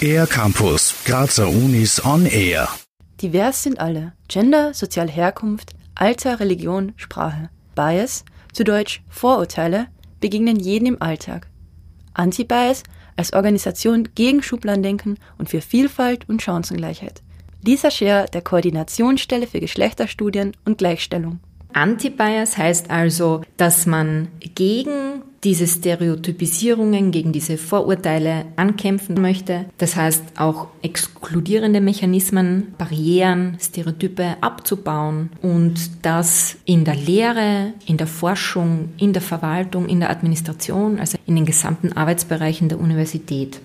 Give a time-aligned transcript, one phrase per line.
[0.00, 2.68] Air Campus, Grazer Unis on Air.
[3.20, 4.14] Divers sind alle.
[4.28, 7.50] Gender, soziale Herkunft, Alter, Religion, Sprache.
[7.74, 9.86] Bias, zu Deutsch Vorurteile,
[10.20, 11.48] begegnen jeden im Alltag.
[12.14, 12.82] Anti-Bias
[13.16, 17.22] als Organisation gegen Schubladendenken und für Vielfalt und Chancengleichheit.
[17.64, 21.40] Lisa Scher der Koordinationsstelle für Geschlechterstudien und Gleichstellung.
[21.72, 29.66] Anti-Bias heißt also, dass man gegen diese Stereotypisierungen, gegen diese Vorurteile ankämpfen möchte.
[29.78, 38.06] Das heißt auch exkludierende Mechanismen, Barrieren, Stereotype abzubauen und das in der Lehre, in der
[38.06, 43.60] Forschung, in der Verwaltung, in der Administration, also in den gesamten Arbeitsbereichen der Universität.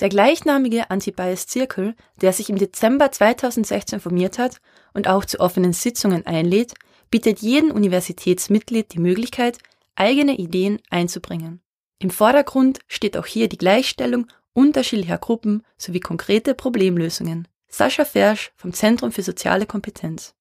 [0.00, 4.58] Der gleichnamige Anti-Bias-Zirkel, der sich im Dezember 2016 formiert hat
[4.94, 6.74] und auch zu offenen Sitzungen einlädt,
[7.10, 9.58] bietet jedem Universitätsmitglied die Möglichkeit,
[9.94, 11.62] eigene Ideen einzubringen.
[11.98, 17.48] Im Vordergrund steht auch hier die Gleichstellung unterschiedlicher Gruppen sowie konkrete Problemlösungen.
[17.68, 20.34] Sascha Fersch vom Zentrum für soziale Kompetenz.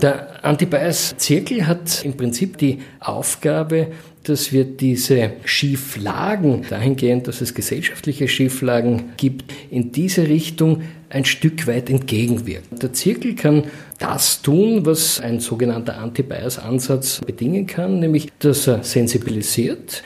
[0.00, 3.88] Der Anti-Bias-Zirkel hat im Prinzip die Aufgabe,
[4.24, 11.66] dass wir diese Schieflagen, dahingehend, dass es gesellschaftliche Schieflagen gibt, in diese Richtung ein Stück
[11.66, 12.78] weit entgegenwirken.
[12.78, 13.64] Der Zirkel kann
[13.98, 20.02] das tun, was ein sogenannter Anti-Bias-Ansatz bedingen kann, nämlich dass er sensibilisiert.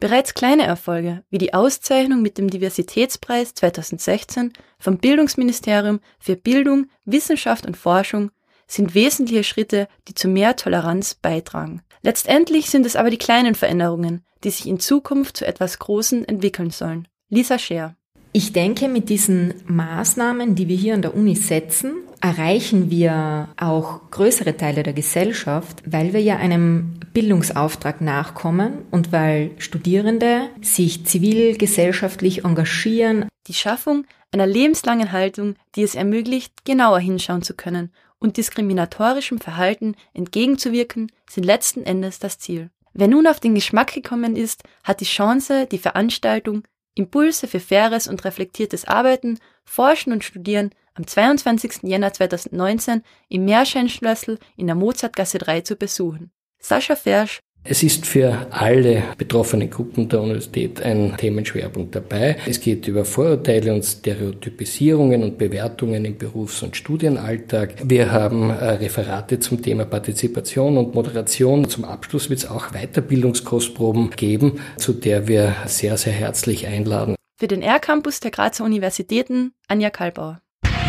[0.00, 7.66] Bereits kleine Erfolge, wie die Auszeichnung mit dem Diversitätspreis 2016 vom Bildungsministerium für Bildung, Wissenschaft
[7.66, 8.30] und Forschung,
[8.68, 11.82] sind wesentliche Schritte, die zu mehr Toleranz beitragen.
[12.02, 16.70] Letztendlich sind es aber die kleinen Veränderungen, die sich in Zukunft zu etwas Großen entwickeln
[16.70, 17.08] sollen.
[17.28, 17.96] Lisa Scher.
[18.32, 24.10] Ich denke, mit diesen Maßnahmen, die wir hier an der Uni setzen, erreichen wir auch
[24.10, 32.44] größere Teile der Gesellschaft, weil wir ja einem Bildungsauftrag nachkommen und weil Studierende sich zivilgesellschaftlich
[32.44, 33.26] engagieren.
[33.46, 39.94] Die Schaffung einer lebenslangen Haltung, die es ermöglicht, genauer hinschauen zu können und diskriminatorischem Verhalten
[40.14, 42.70] entgegenzuwirken, sind letzten Endes das Ziel.
[42.92, 46.64] Wer nun auf den Geschmack gekommen ist, hat die Chance, die Veranstaltung
[46.94, 51.84] Impulse für faires und reflektiertes Arbeiten, Forschen und Studieren am 22.
[51.84, 56.32] Jänner 2019 im Meerscheinschlössl in der Mozartgasse 3 zu besuchen.
[56.58, 62.36] Sascha Fersch es ist für alle betroffenen Gruppen der Universität ein Themenschwerpunkt dabei.
[62.46, 67.74] Es geht über Vorurteile und Stereotypisierungen und Bewertungen im Berufs- und Studienalltag.
[67.84, 71.68] Wir haben äh, Referate zum Thema Partizipation und Moderation.
[71.68, 77.16] Zum Abschluss wird es auch Weiterbildungskostproben geben, zu der wir sehr, sehr herzlich einladen.
[77.38, 80.40] Für den R-Campus der Grazer Universitäten Anja Kalbauer.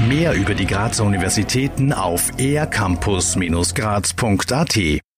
[0.07, 5.08] Mehr über die Grazer Universitäten auf ercampus-graz.at